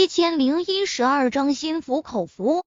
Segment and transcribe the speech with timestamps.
[0.00, 2.64] 一千零一十二章心服口服。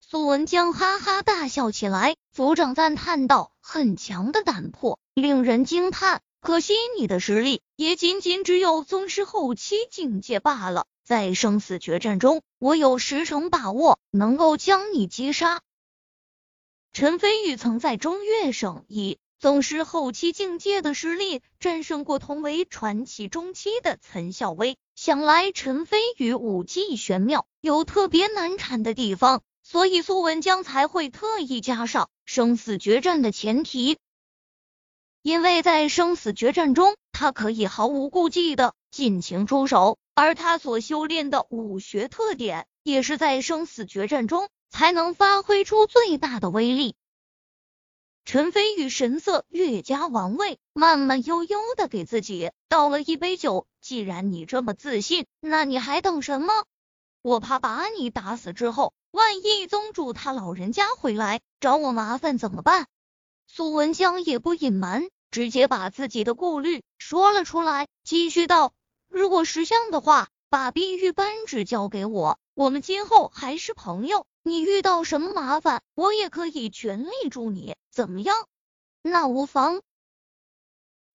[0.00, 6.22] 苏文江哈哈大笑起来，族长赞叹道：“很强的胆魄，令人惊叹。
[6.40, 10.86] 可惜你的实力也仅仅只有宗师后期境界罢了。
[11.04, 15.62] 在生死决战中，我有十成把握能够将你击杀。”
[16.92, 24.76] 陈飞宇曾在中越省以宗师后期境界的实力战胜过同为传奇中期的岑孝威。
[24.94, 33.98] 想来陈飞宇武技玄妙，有特别难缠的地方，所以苏文江才会特意加上生死决战的前提。
[35.22, 46.94] 因为在生死决战中，他可以毫无顾忌的尽情出手，而他所修炼的武学特点，也是在生死决战中才能发挥出最大的威力。
[48.24, 53.66] 陈飞宇神色越加玩味，慢慢悠悠的给自己倒了一杯酒。
[53.82, 56.64] 既然你这么自信，那你还等什么？
[57.20, 62.86] 我怕把你打死之后，万一宗主他老人家回来找我麻烦怎么办？
[63.48, 68.72] 苏文江也不隐瞒，直接把自己的顾虑说了出来，继续道：
[69.08, 74.26] 如果识相的话，把碧玉扳指交给我，我们今后还是朋友。
[74.44, 78.46] 你遇到什么麻烦，我也可以全力助你，怎么样？
[79.02, 79.82] 那无妨。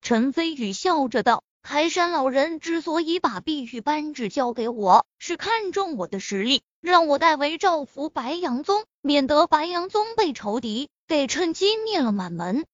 [0.00, 12.64] 陈飞宇笑着道：“开山老人之所以把碧玉扳指交给我，是看中我的实力，让我代为照拂白羊宗，免得白羊宗被仇敌给趁机灭了满门。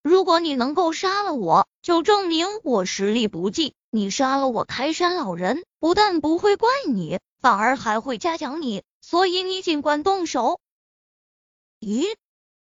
[0.00, 3.74] 如果你能够杀了我，就证明我实力不济。
[3.90, 10.60] 你杀了我开山老人，不但不会怪你，反而还会嘉奖你。”所以你尽管动手。
[11.80, 12.06] 咦？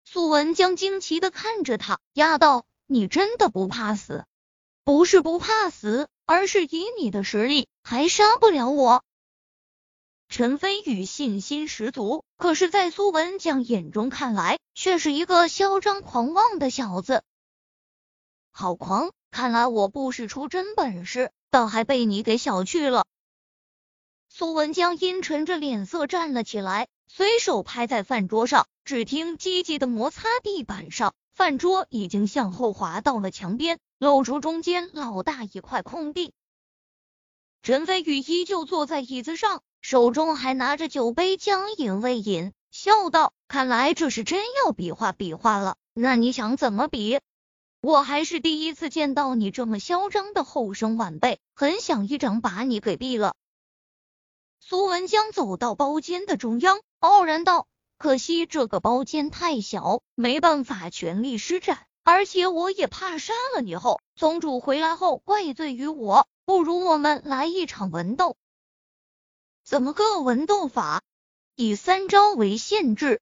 [0.03, 4.25] 苏文江惊奇的看着他，压道：“你真的不怕死？
[4.87, 9.03] 不是不怕死，而是以你的实力还杀不了我。”
[10.29, 17.21] 陈飞宇信心十足，可是，在苏文江眼中看来，却是一个嚣张狂妄的小子。
[18.49, 19.11] 好狂！
[19.29, 23.05] 看来我不使出真本事，倒还被你给小觑了。
[24.29, 36.33] 苏文江阴沉着脸色站了起来，随手拍在饭桌上，只听叽叽的摩擦地板上，饭桌已经向后滑到了墙边，露出中间老大一块空地。
[37.61, 45.75] 陈飞宇依旧坐在椅子上，手中还拿着酒杯，将饮未饮，笑道：“看来这是真要比划比划了。
[45.93, 47.19] 那你想怎么比？
[47.81, 53.35] 我还是第一次见到你这么嚣张的后生晚辈，很想一掌把你给毙了。”
[54.59, 57.67] 苏文江走到包间的中央，傲然道
[57.97, 61.85] ：“可惜这个包间太小，没办法全力施展。
[62.03, 66.27] 而且我也怕杀了你后，宗主回来后怪罪于我。
[66.45, 68.37] 不如我们来一场文斗。
[69.65, 71.01] 怎么个文斗法？
[71.55, 73.19] 以三招为限制。”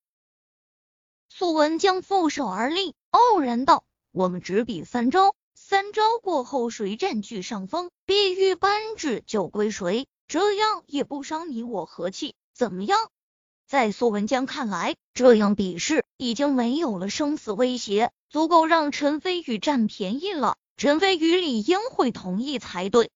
[1.30, 13.10] 素文将负手而立，傲然道：“我们只比三招，三招过后谁占据上风，碧玉扳指就归谁。”这样也不伤你我和气，怎么样？
[13.68, 20.56] 在苏文江看来，这样比试已经没有了生死威胁，足够让陈飞宇占便宜了。
[20.78, 23.10] 陈飞宇理应会同意才对。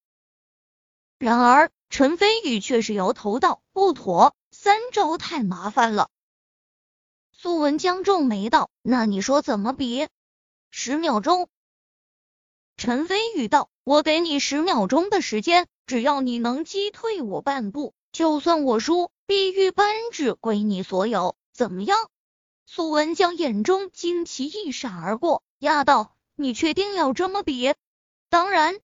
[1.20, 6.10] 然而，陈飞宇却是摇头道：“不妥，三招太麻烦了。”
[7.32, 10.08] 苏文江皱眉道：“那你说怎么比？”
[10.72, 11.48] 十秒钟。
[12.76, 22.10] 陈飞宇道：“我给你十秒钟的时间。”只要你能击退我半步，就算我输，碧玉扳指归你所有，怎么样？
[22.66, 27.76] 苏文江眼中惊奇一闪而过，压道：“你确定要这么比？”
[28.32, 28.80] 当然。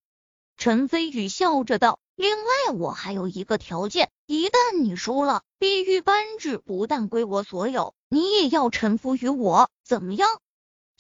[0.56, 10.29] 陈飞宇笑着道：“另外，我还有一个条件，一旦你输了，碧玉扳指不但归我所有，你也要臣服于我，怎么样？”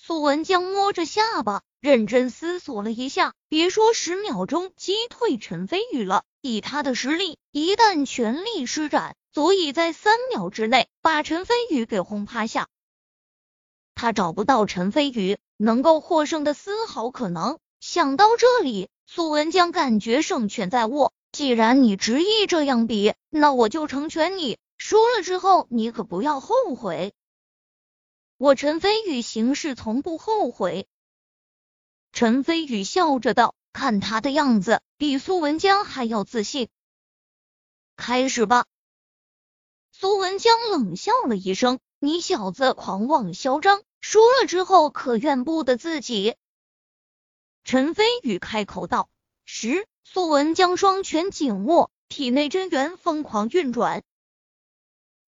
[0.07, 1.63] 苏文江摸着下巴。
[1.81, 12.67] 认真思索了一下，别说十秒钟击退陈飞宇了，以他的实力，一旦全力施展，足以在三秒之内把陈飞宇给轰趴下。
[13.95, 17.57] 他找不到陈飞宇能够获胜的丝毫可能。
[17.79, 21.13] 想到这里，苏文江感觉胜券在握。
[21.31, 24.59] 既然你执意这样比，那我就成全你。
[24.77, 27.15] 输了之后，你可不要后悔。
[28.37, 30.87] 我陈飞宇行事从不后悔。
[32.11, 36.67] 陈飞宇笑着道：“看他的样子，比苏文江还要自信。”
[37.95, 38.65] 开始吧。
[39.91, 46.35] 苏文江冷笑了一声：“你小子狂妄嚣张，输了之后可怨不得自己。”
[47.63, 49.09] 陈飞宇开口道
[49.45, 54.03] ：“十。”苏文江双拳紧握，体内真元疯狂运转。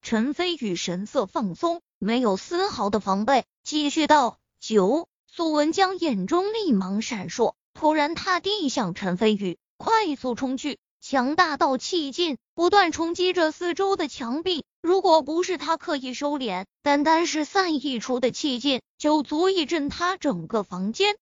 [0.02, 14.66] 陈飞宇神色放松，没有丝毫的防备，继续道：“九。”苏文江眼中厉芒闪烁，突然踏地向陈飞宇快速冲去，强大到气劲，不断冲击着四周的墙壁。
[14.82, 21.18] 如果不是他刻意收敛，单单是散溢出的气劲，就足以震塌整个房间。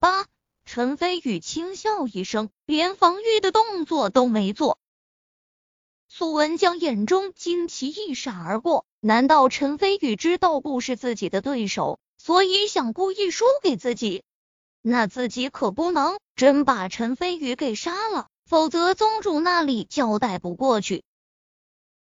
[0.00, 0.26] 八，
[0.64, 4.78] 陈飞宇轻笑一声，连防御的动作都没做。
[6.08, 11.98] 苏文江眼中惊奇一闪而过，难道陈飞宇知道不是自己的对手？
[12.18, 14.22] 所以想故意输给自己，
[14.82, 21.02] 那自己可不能真把陈飞宇给杀了，否则宗主那里交代不过去。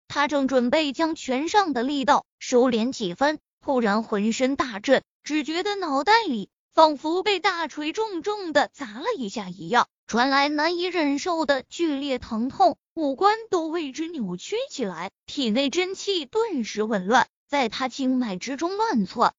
[0.08, 19.34] 他正准备将拳上的力道收敛几分，突然浑身大震，只觉得脑袋里仿佛被大锤重重的砸了一下一样，传来难以忍受的剧烈疼痛，五官都为之扭曲起来，体内真气顿时紊乱，在他经脉之中乱窜。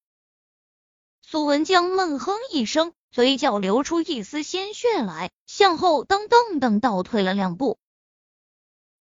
[1.21, 7.77] 苏文江闷哼一声，嘴角流出一丝鲜血来，向后噔噔噔倒退了两步。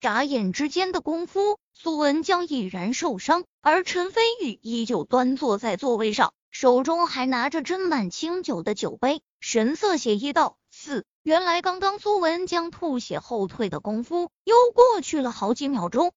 [0.02, 16.14] 眨眼之间的功夫，苏文江已然受伤，而陈飞宇依旧端坐在座位上，手中还拿着斟满清酒的酒杯，神色写意道：“四，原来刚刚苏文江吐血后退的功夫，又过去了好几秒钟。”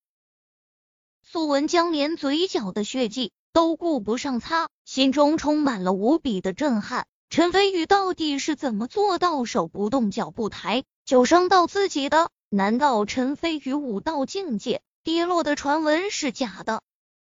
[1.21, 3.33] 苏文江连嘴角的血迹。
[3.53, 7.07] 都顾不上擦，心中充满了无比的震撼。
[7.29, 12.31] 陈飞宇到底是怎么做到手不动脚不抬就伤到自己的？
[12.49, 16.81] 难道陈飞宇武道境界跌落的传闻是假的？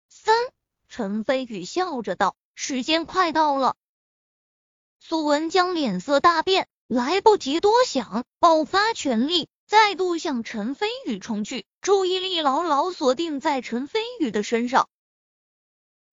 [0.07, 0.33] 三，
[0.87, 3.75] 陈飞宇笑着道：“时间快到了。”
[5.01, 14.87] 苏文江脸色大变，来不及多想，爆发全力，再度向陈飞宇冲去，注意力牢牢锁定在陈飞宇的身上。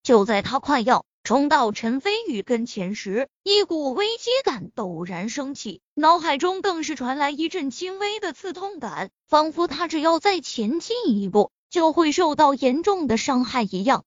[0.02, 14.06] 就在他快要冲到陈飞宇跟前时，一股危机感陡然升起，脑海中更是传来一阵轻微的刺痛感，仿佛他只要再前进一步，就会受到严重的伤害一样。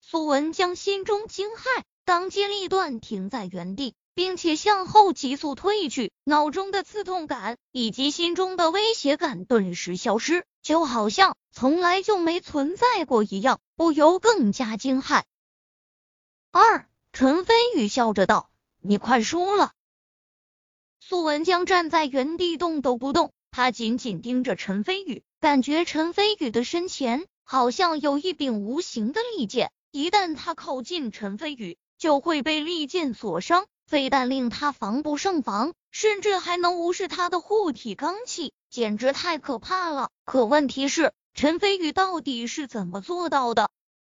[0.00, 3.94] 苏文将心中惊骇，当机立断停在原地。
[4.14, 15.22] 并且向后急速退去，脑中的刺痛感以及心中的威胁感顿时消失，就好像从来就没存在过一样，不由更加惊骇。
[16.50, 18.50] 二，陈飞宇笑着道
[18.82, 19.72] ：“你快输了。”
[21.00, 33.66] 苏文江站在原地动都不动，他紧紧盯着陈飞宇，感觉陈飞宇的身前好像有一柄无形的利剑，一旦他靠近陈飞宇，就会被利剑所伤。
[33.92, 40.08] 非但令他防不胜防，甚至还能无视他的护体罡气，简直太可怕了。
[40.24, 43.68] 可问题是，陈飞宇到底是怎么做到的？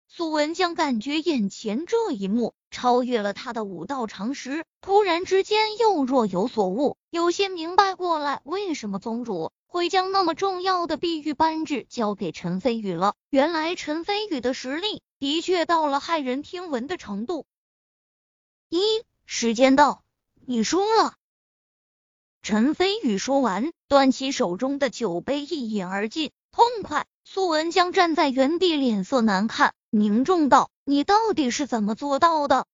[0.08, 13.14] 苏文江感觉眼前这一幕超越了他的武道常识，突然之间又若有所悟，有些明白过来，为什么宗主会将那么重要的碧玉扳指交给陈飞宇了。
[13.29, 17.44] 原来陈飞宇的实力的确到了骇人听闻的程度。
[18.70, 18.81] 一。
[19.26, 20.05] 时间到，
[20.46, 21.14] 你输了。
[22.43, 27.06] 陈飞宇说完，端起手中的酒杯一饮而尽，痛快。
[27.24, 32.67] 苏文江站在原地，脸色难看，凝重道：“你到底是怎么做到的？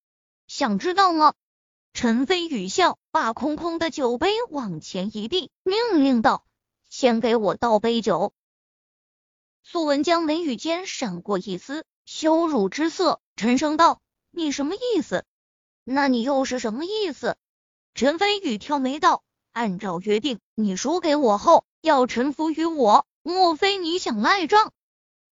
[0.45, 1.33] 想知道吗？”
[1.91, 6.45] 陈飞宇笑，把空空的酒杯往前一递，命令道
[6.87, 8.31] ：“先给我倒杯酒。”
[9.65, 15.25] 苏文江眉宇间闪过一丝羞辱之色，沉声道：“你什么意思？”
[15.85, 17.35] 那你又是什么意思？
[17.93, 19.21] 陈飞宇挑眉道
[19.51, 24.71] ：“按照约定，你输给我后要臣服于我，莫非你想赖账？”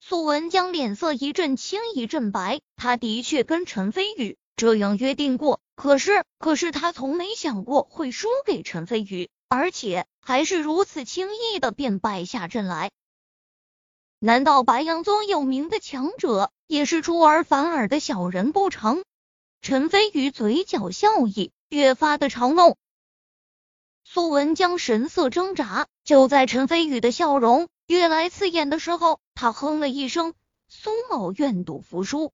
[0.03, 12.91] 苏文江脸色一阵青一阵白，他的确跟陈飞宇这样约定过，可是，可是他从没想过会输给陈飞宇，而且还是如此轻易的便败下阵来。
[14.19, 19.05] 难道白羊宗有名的强者也是出尔反尔的小人不成？
[19.63, 22.79] 陈飞宇嘴角笑意越发的嘲弄，
[24.05, 25.87] 苏文江神色挣扎。
[26.03, 30.33] 就在陈飞宇的笑容越来刺眼的时候，他哼了一声
[30.67, 32.33] ：“苏某愿赌服输。”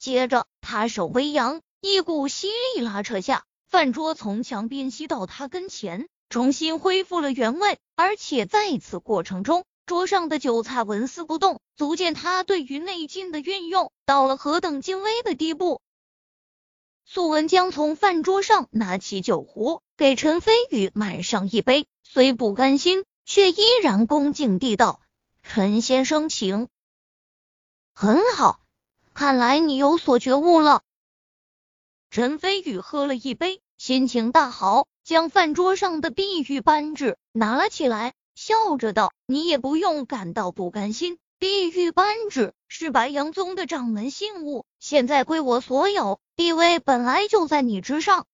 [0.00, 7.78] 接着，他手微扬，一股吸力拉扯下，饭桌从墙边吸到他跟前，重新恢复了原位。
[7.94, 15.82] 而且在此过程中，桌上的酒菜纹丝不动，足见他对于内劲的运用到了何等精微的地步。
[17.12, 25.00] 素文将从饭桌上拿起酒壶，给陈飞宇满上一杯，虽不甘心，却依然恭敬地道
[25.42, 26.68] ：“陈先生，请。”
[27.92, 28.60] 很好，
[29.12, 30.82] 看来你有所觉悟了。
[32.12, 48.26] 陈飞宇喝了一杯，心情大好，将饭桌上的碧玉扳指拿了起来，笑着道：“你也不用感到不甘心。”碧玉扳指是白羊宗的掌门信物，现在归我所有，地位本来就在你之上。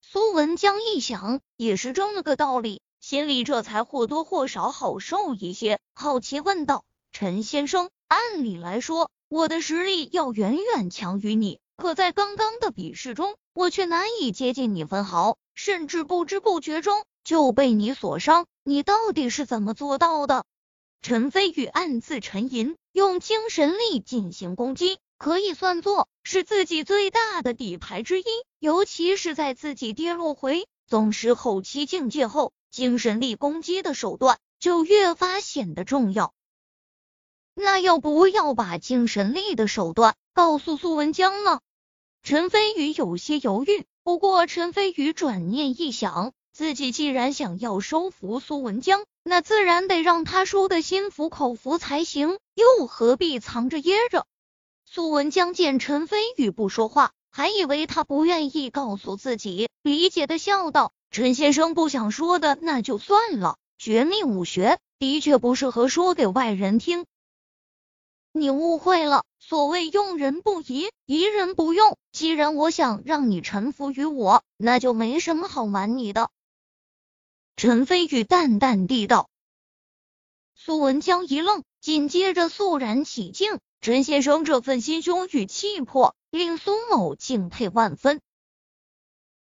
[0.00, 20.44] 苏文江一想，也是这么个道理，心里这才或多或少好受一些，好奇问道：“陈先生，按理来说，我的实力要远远强于你，可在刚刚的比试中，我却难以接近你分毫，甚至不知不觉中就被你所伤，你到底是怎么做到的？”
[21.02, 28.24] 陈飞宇暗自沉吟，用精神力进行攻击，可以算作是自己最大的底牌之一。
[28.58, 36.32] 尤其是在自己跌落回宗师后期境界后，精神力攻击的手段就越发显得重要。
[37.54, 41.60] 那要不要把精神力的手段告诉苏文江呢？
[42.22, 43.86] 陈飞宇有些犹豫。
[44.02, 54.26] 不过，陈飞宇转念一想，自己既然想要收服苏文江，那自然得让他输得心服口服才行，又何必藏着掖着？
[54.96, 63.58] 苏文江见陈飞宇不说话，还以为他不愿意告诉自己，理解的笑道：“陈先生不想说的，那就算了。
[63.76, 67.04] 绝密武学的确不适合说给外人听。
[68.32, 71.98] 你误会了，所谓用人不疑，疑人不用。
[72.10, 76.30] 既然我想让你臣服于我，那就没什么好瞒你的。”
[77.54, 79.28] 陈飞宇淡淡地道。
[80.54, 83.58] 苏文江一愣，紧接着肃然起敬。
[83.86, 88.20] 陈先生这份心胸与气魄，令苏某敬佩万分。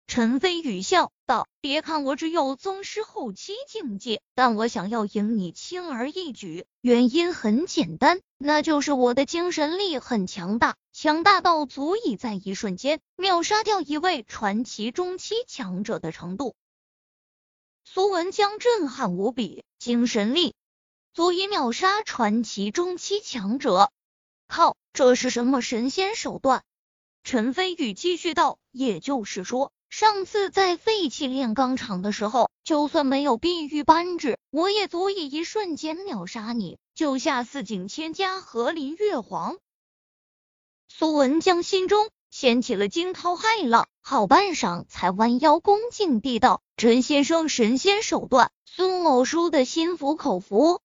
[0.08, 16.56] 陈飞宇笑道：“别看我只有宗师后期境界，但我想要赢你轻而易举，原因很简单，那就是我的精神力很强大，强大到足以在一瞬间秒杀掉一位传奇中期强者的程度。”
[17.86, 20.56] 苏文江震撼无比，精神力
[21.14, 23.92] 足以秒杀传奇中期强者，
[24.54, 26.64] 靠，这是什么神仙手段？
[27.24, 39.58] 陈飞宇继续道：“也就是说，上次在废弃炼钢厂的时候，就算没有碧玉扳指，我也足以一瞬间秒杀你，救下四井千家和林月皇。”
[40.90, 42.10] 苏文江心中。
[42.30, 50.80] 掀起了惊涛骇浪，好半晌才弯腰恭敬地道：“陈先生，神仙手段，苏某输的心服口服。”